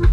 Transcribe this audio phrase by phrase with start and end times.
[0.00, 0.08] Меня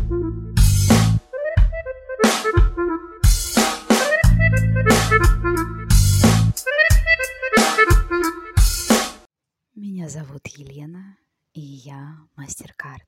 [10.09, 11.17] зовут Елена,
[11.53, 13.07] и я мастер-карт.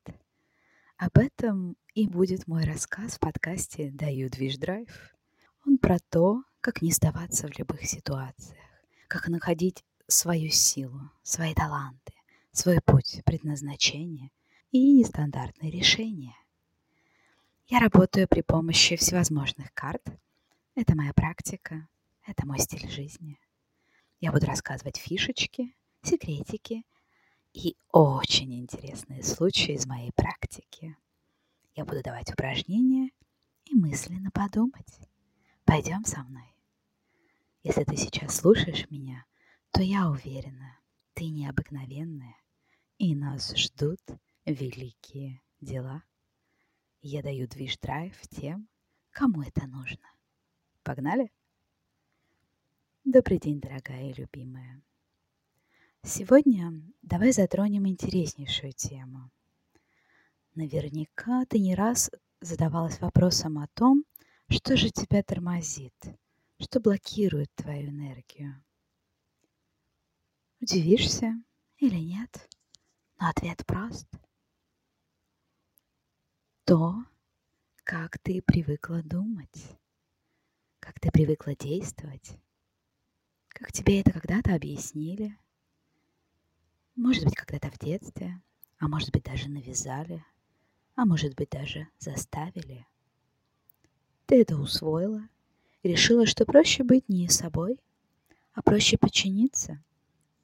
[0.96, 4.88] Об этом и будет мой рассказ в подкасте «Даю движ драйв».
[5.66, 8.64] Он про то, как не сдаваться в любых ситуациях,
[9.09, 12.14] как находить свою силу, свои таланты,
[12.54, 14.32] свой путь, предназначение
[14.71, 16.36] и нестандартные решения.
[17.72, 20.02] Я работаю при помощи всевозможных карт.
[20.73, 21.88] Это моя практика,
[22.26, 23.40] это мой стиль жизни.
[24.20, 26.84] Я буду рассказывать фишечки, секретики
[27.54, 30.98] и очень интересные случаи из моей практики.
[31.76, 33.12] Я буду давать упражнения
[33.66, 34.99] и мысленно подумать.
[35.63, 36.52] Пойдем со мной.
[37.62, 39.26] Если ты сейчас слушаешь меня,
[39.70, 40.80] то я уверена,
[41.13, 42.36] ты необыкновенная,
[42.98, 44.02] и нас ждут
[44.44, 46.02] великие дела.
[47.02, 48.67] Я даю движ-драйв тем,
[49.12, 50.05] кому это нужно.
[50.84, 51.32] Погнали?
[53.05, 54.82] Добрый день, дорогая и любимая.
[56.04, 59.32] Сегодня давай затронем интереснейшую тему.
[60.55, 64.03] Наверняка ты не раз задавалась вопросом о том,
[64.50, 65.96] что же тебя тормозит,
[66.59, 68.62] что блокирует твою энергию.
[70.59, 71.34] Удивишься
[71.78, 72.50] или нет?
[73.22, 74.09] Но ответ прост.
[76.69, 77.03] То,
[77.84, 79.75] как ты привыкла думать,
[80.79, 82.38] как ты привыкла действовать,
[83.47, 85.35] как тебе это когда-то объяснили–
[86.95, 88.40] может быть, когда-то в детстве,
[88.78, 90.23] а может быть, даже навязали,
[90.95, 92.85] а может быть, даже заставили.
[94.28, 95.28] Ты это усвоила
[95.81, 97.79] решила, что проще быть не собой,
[98.53, 99.84] а проще подчиниться,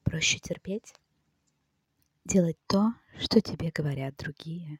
[0.04, 0.96] проще терпеть,
[2.24, 4.80] делать то, что тебе говорят другие.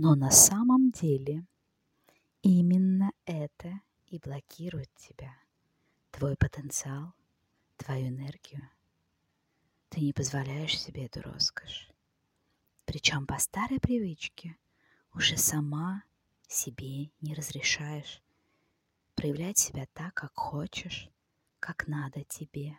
[0.00, 1.44] Но на самом деле
[2.42, 5.36] именно это и блокирует тебя,
[6.12, 7.14] твой потенциал,
[7.76, 8.70] твою энергию.
[9.88, 11.90] Ты не позволяешь себе эту роскошь.
[12.84, 14.56] Причем по старой привычке
[15.14, 16.04] уже сама
[16.46, 18.22] себе не разрешаешь
[19.16, 21.10] проявлять себя так, как хочешь,
[21.58, 22.78] как надо тебе.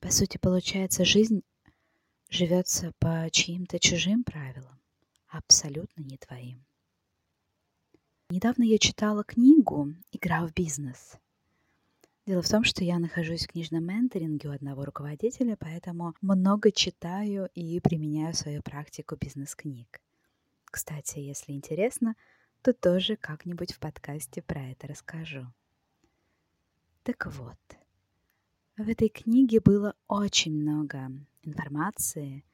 [0.00, 1.42] По сути, получается, жизнь
[2.28, 4.81] живется по чьим-то чужим правилам,
[5.32, 6.64] абсолютно не твоим.
[8.30, 11.16] Недавно я читала книгу «Игра в бизнес».
[12.24, 17.50] Дело в том, что я нахожусь в книжном менторинге у одного руководителя, поэтому много читаю
[17.54, 20.00] и применяю свою практику бизнес-книг.
[20.66, 22.14] Кстати, если интересно,
[22.62, 25.46] то тоже как-нибудь в подкасте про это расскажу.
[27.02, 27.58] Так вот,
[28.76, 31.10] в этой книге было очень много
[31.42, 32.44] информации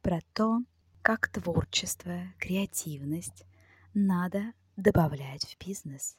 [0.00, 0.62] про то,
[1.04, 3.44] как творчество, креативность
[3.94, 6.16] надо добавлять в бизнес,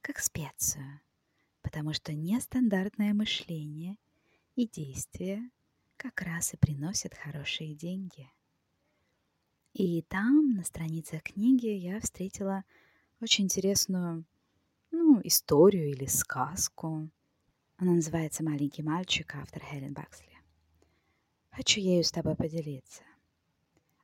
[0.00, 1.00] как специю–
[1.66, 3.98] потому что нестандартное мышление
[4.54, 5.50] и действия
[5.96, 8.30] как раз и приносят хорошие деньги.
[9.72, 12.62] И там, на страницах книги, я встретила
[13.20, 14.24] очень интересную
[14.92, 17.10] ну, историю или сказку.
[17.78, 20.38] Она называется «Маленький мальчик», автор Хелен Баксли.
[21.50, 23.02] Хочу ею с тобой поделиться.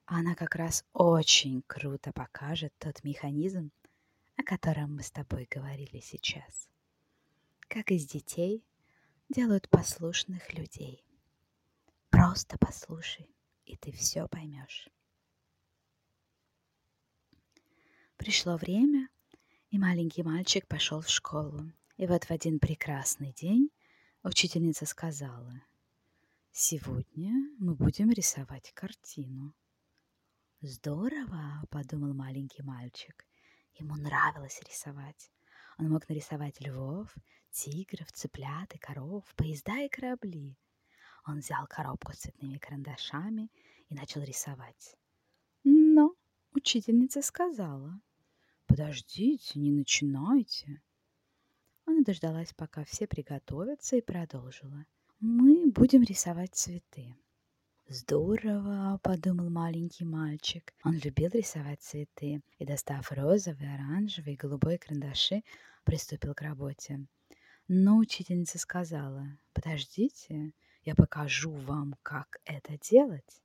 [0.07, 3.71] Она как раз очень круто покажет тот механизм,
[4.37, 6.69] о котором мы с тобой говорили сейчас
[7.73, 8.63] как из детей,
[9.31, 11.03] делают послушных людей.
[12.11, 14.91] Просто послушай, и ты все поймешь.
[18.19, 19.09] Пришло время,
[19.71, 21.73] и маленький мальчик пошел в школу.
[21.97, 23.71] И вот в один прекрасный день
[24.23, 25.63] учительница сказала,
[26.53, 29.55] «Сегодня мы будем рисовать картину».
[30.65, 33.27] «Здорово!»— подумал маленький мальчик.
[33.75, 35.33] Ему нравилось рисовать.
[35.77, 37.13] Он мог нарисовать львов,
[37.51, 40.57] тигров, цыплят и коров, поезда и корабли.
[41.27, 43.51] Он взял коробку с цветными карандашами
[43.89, 44.97] и начал рисовать.
[45.65, 46.15] Но
[46.53, 48.01] учительница сказала,
[48.67, 50.81] «Подождите, не начинайте».
[51.87, 54.87] Она дождалась, пока все приготовятся, и продолжила.
[55.19, 57.17] «Мы будем рисовать цветы».
[57.93, 60.73] «Здорово!»— подумал маленький мальчик.
[60.83, 65.43] Он любил рисовать цветы и, достав розовый, оранжевый и голубой карандаши,
[65.85, 67.07] приступил к работе.
[67.69, 70.53] Но учительница сказала, подождите,
[70.85, 73.43] я покажу вам, как это делать.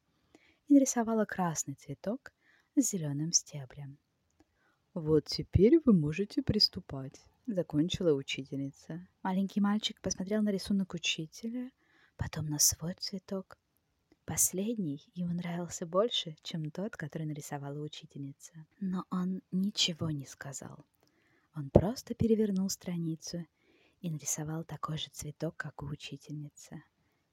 [0.69, 2.31] И нарисовала красный цветок
[2.77, 3.97] с зеленым стеблем.
[4.94, 9.05] Вот теперь вы можете приступать, закончила учительница.
[9.23, 11.69] Маленький мальчик посмотрел на рисунок учителя,
[12.15, 13.57] потом на свой цветок
[14.27, 18.51] Последний ему нравился больше, чем тот, который нарисовала учительница.
[18.81, 20.85] Но он ничего не сказал.
[21.56, 23.45] Он просто перевернул страницу
[24.01, 26.83] и нарисовал такой же цветок, как у учительницы.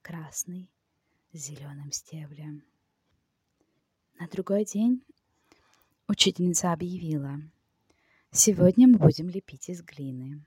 [0.03, 0.71] Красный,
[1.33, 2.63] с зеленым стеблем.
[4.21, 5.03] На другой день
[6.07, 7.41] учительница объявила,
[8.31, 10.47] «Сегодня мы будем лепить из глины».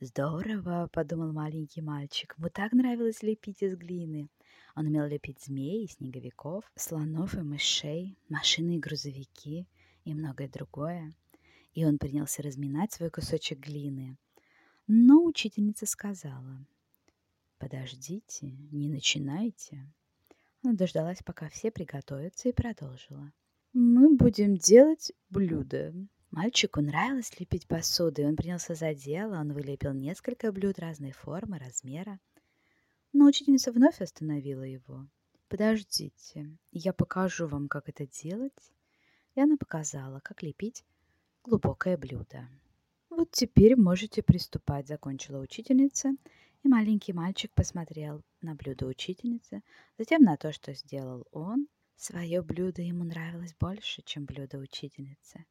[0.00, 2.34] «Здорово!»— подумал маленький мальчик.
[2.38, 4.30] Ему так нравилось лепить из глины.
[4.74, 9.66] Он умел лепить змей и снеговиков, слонов и мышей, машины и грузовики
[10.04, 11.14] и многое другое.
[11.74, 14.16] И он принялся разминать свой кусочек глины.
[14.86, 16.66] Но учительница сказала,
[17.58, 19.86] «Подождите, не начинайте».
[20.62, 23.32] Она дождалась, пока все приготовятся, и продолжила.
[23.72, 25.94] «Мы будем делать блюдо.
[26.30, 29.34] Мальчику нравилось лепить посуду, и он принялся за дело.
[29.36, 32.18] Он вылепил несколько блюд разной формы, размера.
[33.12, 35.06] Но учительница вновь остановила его.
[35.48, 38.72] «Подождите, я покажу вам, как это делать».
[39.34, 40.84] И она показала, как лепить
[41.44, 42.48] глубокое блюдо.
[43.10, 46.16] «Вот теперь можете приступать»,— закончила учительница,
[46.62, 49.62] и маленький мальчик посмотрел на блюдо учительницы,
[49.98, 51.68] затем на то, что сделал он.
[51.96, 55.44] Свое блюдо ему нравилось больше, чем блюдо учительницы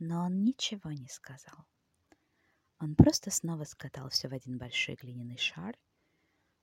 [0.00, 1.66] но он ничего не сказал.
[2.80, 5.76] Он просто снова скатал все в один большой глиняный шар,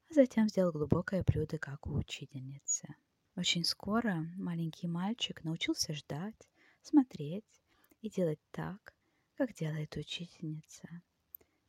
[0.09, 2.95] а затем сделал глубокое блюдо, как у учительницы.
[3.35, 6.47] Очень скоро маленький мальчик научился ждать,
[6.81, 7.45] смотреть
[8.01, 8.93] и делать так,
[9.35, 10.87] как делает учительница,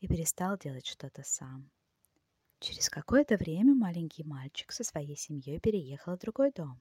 [0.01, 1.71] и перестал делать что-то сам.
[2.61, 6.81] Через какое-то время маленький мальчик со своей семьей переехал в другой дом,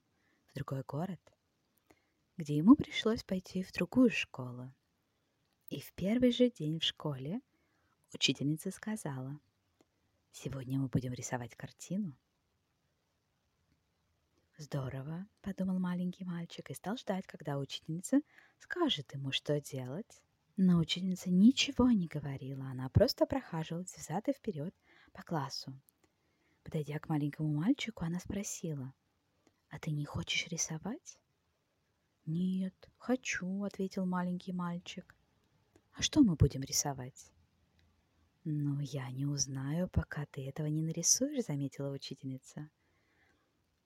[0.51, 1.21] в другой город–
[2.37, 4.71] где ему пришлось пойти в другую школу.
[5.69, 7.41] И в первый же день в школе
[8.13, 9.39] учительница сказала,
[10.31, 12.17] «Сегодня мы будем рисовать картину».
[14.57, 18.21] «Здорово»,— подумал маленький мальчик и стал ждать, когда учительница
[18.57, 20.21] скажет ему, что делать.
[20.55, 24.73] Но учительница ничего не говорила, она просто прохаживалась взад и вперед
[25.13, 25.79] по классу.
[26.63, 28.93] Подойдя к маленькому мальчику, она спросила,
[29.69, 31.19] «А ты не хочешь рисовать?»
[32.25, 35.15] «Нет, хочу»,— ответил маленький мальчик.
[35.93, 37.31] «А что мы будем рисовать?»
[38.49, 42.69] «Ну, я не узнаю, пока ты этого не нарисуешь»,— заметила учительница.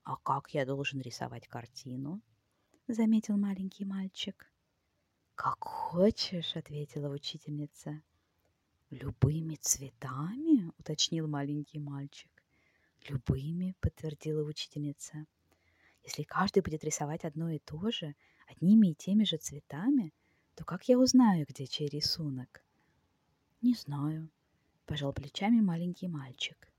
[0.03, 2.21] «А как я должен рисовать картину?»—
[2.87, 4.53] заметил маленький мальчик.
[5.33, 8.03] «Как хочешь»,— ответила учительница.
[8.91, 12.29] «Любыми цветами?»— уточнил маленький мальчик.
[13.09, 15.25] «Любыми»,— подтвердила учительница.
[16.03, 18.13] Если каждый будет рисовать одно и то же,
[18.45, 20.13] одними и теми же цветами,
[20.53, 22.63] то как я узнаю, где чей рисунок?
[23.63, 24.29] Не знаю,
[24.85, 26.71] пожал плечами маленький мальчик.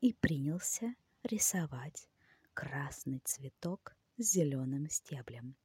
[0.00, 2.08] И принялся рисовать
[2.54, 5.56] красный цветок с зеленым стеблем.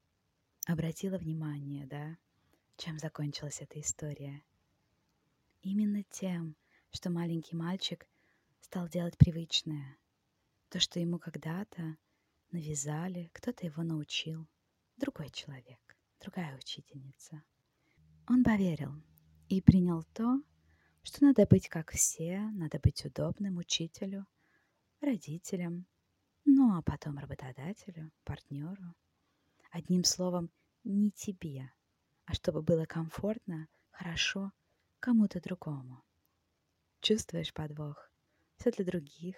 [0.68, 2.18] Обратила внимание, да,
[2.78, 4.44] чем закончилась эта история?
[5.62, 6.56] Именно тем,
[6.92, 8.08] что маленький мальчик
[8.62, 9.98] стал делать привычное.
[10.70, 11.98] То, что ему когда-то
[12.52, 14.48] навязали, кто-то его научил.
[14.98, 17.44] Другой человек, другая учительница.
[18.28, 18.94] Он поверил
[19.50, 20.42] и принял то,
[21.04, 24.26] что надо быть как все, надо быть удобным учителю,
[25.02, 25.86] родителям,
[26.46, 28.96] ну а потом работодателю, партнеру.
[29.72, 30.50] Одним словом,
[30.84, 31.72] не тебе,
[32.26, 34.52] а чтобы было комфортно, хорошо
[35.00, 36.04] кому-то другому.
[37.02, 38.12] Чувствуешь подвох?
[38.58, 39.36] Все для других,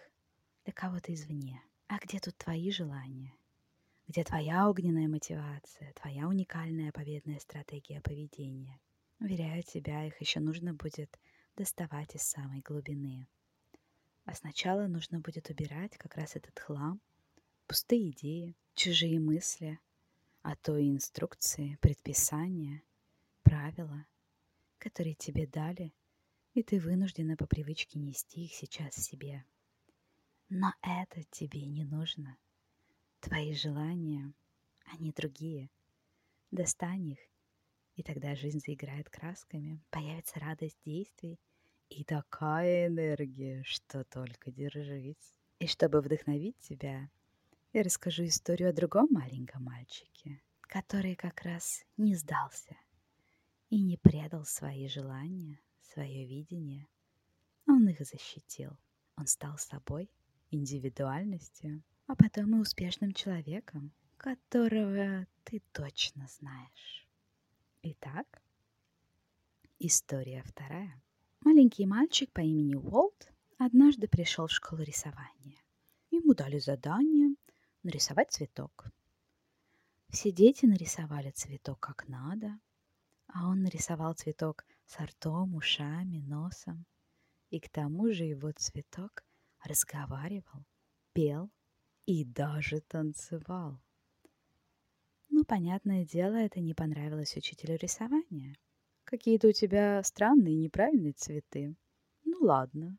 [0.65, 1.61] для кого-то извне.
[1.87, 3.33] А где тут твои желания?
[4.07, 8.81] Где твоя огненная мотивация, твоя уникальная победная стратегия поведения?
[9.19, 11.17] Уверяю тебя, их еще нужно будет
[11.55, 13.27] доставать из самой глубины.
[14.25, 17.01] А сначала нужно будет убирать как раз этот хлам,
[17.67, 19.79] пустые идеи, чужие мысли,
[20.41, 22.83] а то и инструкции, предписания,
[23.43, 24.05] правила,
[24.77, 25.93] которые тебе дали,
[26.53, 29.45] и ты вынуждена по привычке нести их сейчас себе.
[30.49, 32.37] Но это тебе не нужно.
[33.19, 34.33] Твои желания,
[34.85, 35.69] они другие.
[36.51, 37.19] Достань их,
[37.95, 41.39] и тогда жизнь заиграет красками, появится радость действий
[41.89, 45.33] и такая энергия, что только держись.
[45.59, 47.09] И чтобы вдохновить тебя,
[47.71, 52.75] я расскажу историю о другом маленьком мальчике, который как раз не сдался
[53.69, 56.87] и не предал свои желания, свое видение.
[57.67, 58.71] Он их защитил.
[59.15, 60.09] Он стал собой–
[60.53, 67.02] индивидуальностью, а потом и успешным человеком, которого ты точно знаешь.
[67.85, 68.41] Итак,
[69.77, 71.03] история вторая.
[71.41, 75.61] Маленький мальчик по имени Уолт однажды пришел в школу рисования.
[76.09, 77.35] Ему дали задание
[77.83, 78.85] нарисовать цветок.
[80.07, 82.57] Все дети нарисовали цветок как надо,
[83.27, 86.85] а он нарисовал цветок с ртом, ушами, носом.
[87.49, 89.25] И к тому же его цветок
[89.61, 90.63] разговаривал,
[91.11, 91.51] пел
[92.05, 93.82] и даже танцевал.
[95.43, 98.55] Ну, понятное дело, это не понравилось учителю рисования.
[99.03, 101.75] Какие-то у тебя странные неправильные цветы.
[102.23, 102.97] Ну ладно,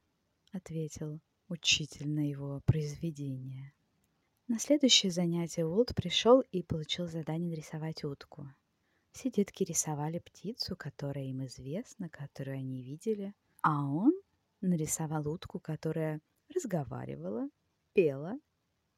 [0.53, 3.73] ответил учитель на его произведение.
[4.47, 8.47] На следующее занятие Уолт пришел и получил задание нарисовать утку.
[9.13, 13.33] Все детки рисовали птицу, которая им известна, которую они видели,
[13.63, 14.13] а он
[14.61, 16.21] нарисовал утку, которая
[16.55, 17.49] разговаривала,
[17.95, 18.39] пела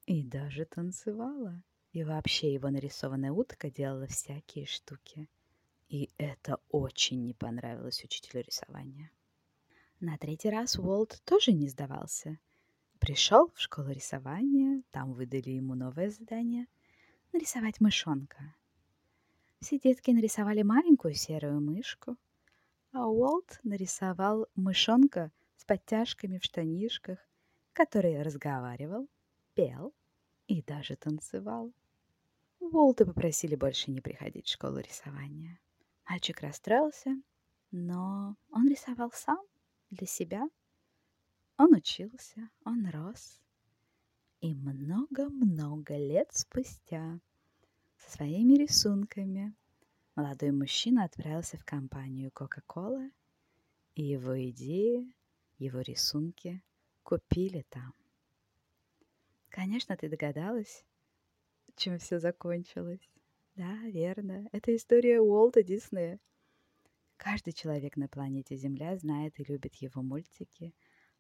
[0.06, 1.62] и даже танцевала.
[1.96, 5.30] И вообще его нарисованная утка делала всякие штуки.
[5.88, 9.10] И это очень не понравилось учителю рисования.
[10.00, 12.38] На третий раз Уолт тоже не сдавался.
[12.98, 16.66] Пришел в школу рисования, там выдали ему новое задание—
[17.32, 18.54] нарисовать мышонка.
[19.60, 22.18] Все детки нарисовали маленькую серую мышку,
[22.92, 27.18] а Уолт нарисовал мышонка с подтяжками в штанишках,
[27.72, 29.08] который разговаривал,
[29.54, 29.94] пел
[30.46, 31.72] и даже танцевал.
[32.72, 35.58] Уолта попросили больше не приходить в школу рисования.
[36.08, 37.16] Мальчик расстроился,
[37.70, 39.44] но он рисовал сам
[39.90, 40.48] для себя.
[41.58, 43.40] Он учился, он рос.
[44.40, 47.20] И много-много лет спустя
[47.96, 49.54] со своими рисунками
[50.14, 53.10] молодой мужчина отправился в компанию Coca-Cola,
[53.94, 55.10] и его идеи,
[55.58, 56.62] его рисунки
[57.02, 57.94] купили там.
[59.48, 60.84] Конечно, ты догадалась,
[61.76, 63.08] чем все закончилось.
[63.54, 64.48] Да, верно.
[64.52, 66.18] Это история Уолта Диснея.
[67.16, 70.74] Каждый человек на планете Земля знает и любит его мультики,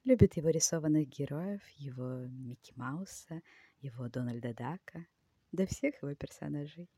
[0.04, 3.42] любит его рисованных героев, его Микки Мауса,
[3.80, 5.06] его Дональда Дака,
[5.52, 6.90] да всех его персонажей.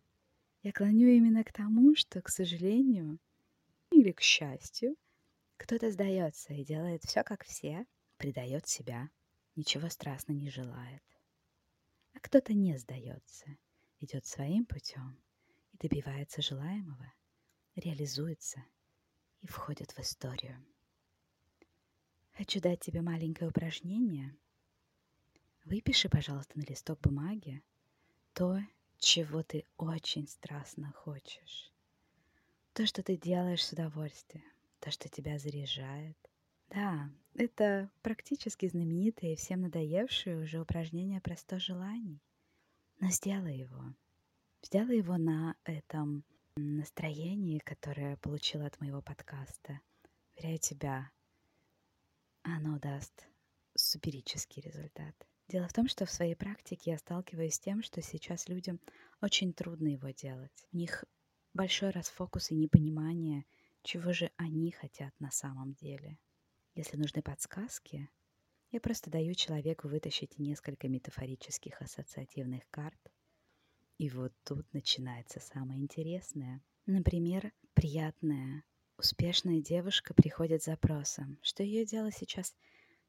[0.62, 3.18] Я клоню именно к тому, что, к сожалению,
[3.90, 4.96] или к счастью,
[5.56, 7.86] кто-то сдается и делает все, как все,
[8.16, 9.08] предает себя,
[9.54, 11.02] ничего страстно не желает.
[12.14, 13.56] А кто-то не сдается,
[14.00, 15.18] идет своим путем
[15.72, 17.12] и добивается желаемого,
[17.74, 18.64] реализуется
[19.40, 20.64] и входит в историю.
[22.32, 24.36] Хочу дать тебе маленькое упражнение.
[25.64, 27.62] Выпиши, пожалуйста, на листок бумаги
[28.32, 28.60] то,
[28.98, 31.72] чего ты очень страстно хочешь.
[32.72, 34.44] То, что ты делаешь с удовольствием,
[34.78, 36.16] то, что тебя заряжает.
[36.70, 42.20] Да, это практически знаменитое и всем надоевшее уже упражнение про 100 желаний.
[43.00, 43.94] Но сделай его.
[44.62, 46.24] Сделай его на этом
[46.56, 49.80] настроении, которое получила от моего подкаста.
[50.36, 51.10] Уверяю тебя,
[52.42, 53.28] оно даст
[53.74, 55.14] суперический результат.
[55.48, 58.80] Дело в том, что в своей практике я сталкиваюсь с тем, что сейчас людям
[59.22, 60.66] очень трудно его делать.
[60.72, 61.04] У них
[61.54, 63.46] большой расфокус и непонимание,
[63.82, 66.18] чего же они хотят на самом деле.
[66.74, 68.08] Если нужны подсказки,
[68.70, 73.00] я просто даю человеку вытащить несколько метафорических ассоциативных карт,
[73.98, 76.62] и вот тут начинается самое интересное.
[76.86, 78.64] Например, приятная,
[78.96, 82.54] успешная девушка приходит с запросом, что ее дело сейчас–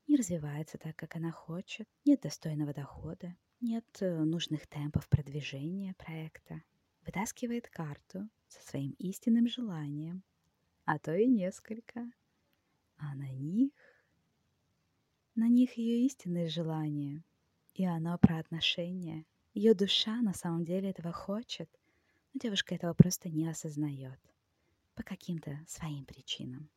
[0.10, 6.64] не развивается так, как она хочет, нет достойного дохода, нет э, нужных темпов продвижения проекта.
[7.06, 10.24] Вытаскивает карту со своим истинным желанием,
[10.86, 12.12] а то и несколько.
[13.00, 13.72] А на них...
[15.36, 17.24] На них ее истинное желание,
[17.74, 19.26] и оно про отношения.
[19.54, 21.70] Ее душа на самом деле этого хочет,
[22.34, 24.20] но девушка этого просто не осознает
[24.96, 26.70] по каким-то своим причинам.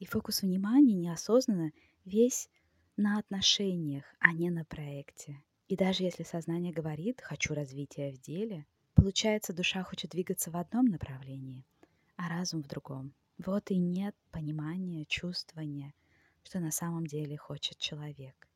[0.00, 1.70] И фокус внимания неосознанно
[2.04, 2.50] весь
[2.96, 5.40] на отношениях, а не на проекте.
[5.68, 10.86] И даже если сознание говорит «хочу развития в деле», получается, душа хочет двигаться в одном
[10.86, 11.64] направлении,
[12.16, 13.14] а разум в другом.
[13.38, 15.94] Вот и нет понимания, чувствования,
[16.42, 18.48] что на самом деле хочет человек.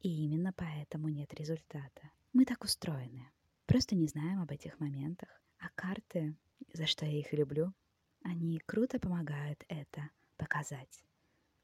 [0.00, 2.10] И именно поэтому нет результата.
[2.32, 3.30] Мы так устроены.
[3.66, 5.28] Просто не знаем об этих моментах.
[5.58, 6.36] А карты,
[6.72, 7.72] за что я их люблю,
[8.22, 11.02] они круто помогают это показать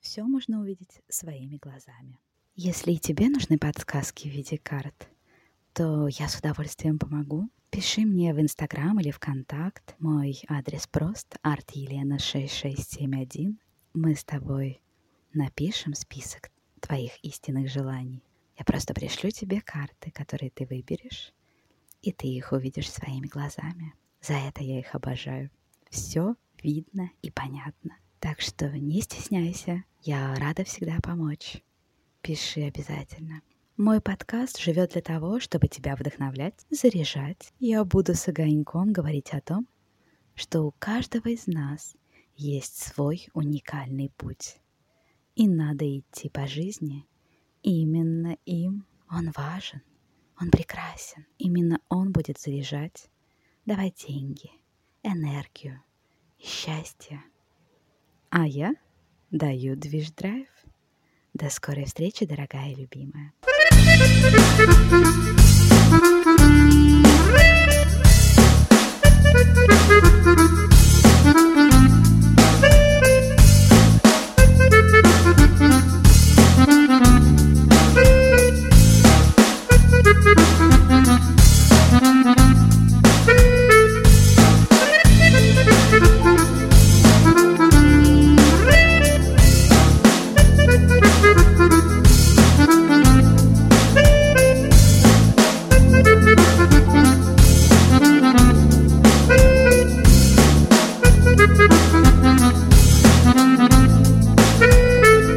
[0.05, 2.21] все можно увидеть своими глазами.
[2.55, 5.09] Если и тебе нужны подсказки в виде карт,
[5.75, 7.51] то я с удовольствием помогу.
[7.71, 9.97] Пиши мне в Инстаграм или ВКонтакт.
[9.99, 13.57] Мой адрес прост artелена6671.
[13.93, 14.81] Мы с тобой
[15.33, 18.23] напишем список твоих истинных желаний.
[18.57, 21.35] Я просто пришлю тебе карты, которые ты выберешь,
[22.03, 23.95] и ты их увидишь своими глазами.
[24.21, 25.51] За это я их обожаю.
[25.91, 27.97] Все видно и понятно.
[28.21, 31.65] Так что не стесняйся, я рада всегда помочь.
[32.23, 33.43] Пиши обязательно.
[33.77, 37.53] Мой подкаст живет для того, чтобы тебя вдохновлять, заряжать.
[37.59, 39.67] Я буду с огоньком говорить о том,
[40.37, 41.97] что у каждого из нас
[42.37, 44.59] есть свой уникальный путь.
[45.35, 47.05] И надо идти по жизни
[47.63, 48.87] именно им.
[49.11, 49.83] Он важен,
[50.41, 51.27] он прекрасен.
[51.39, 53.11] Именно он будет заряжать,
[53.67, 54.53] давать деньги,
[55.03, 55.83] энергию
[56.39, 57.25] счастье.
[58.31, 58.77] А я
[59.33, 60.47] даю движ-драйв.
[61.33, 63.33] До скорой встречи, дорогая и любимая.
[63.97, 64.25] Thank
[69.71, 69.74] you.